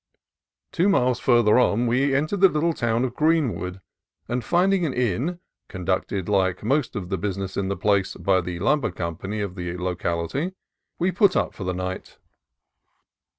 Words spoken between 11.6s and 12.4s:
the night.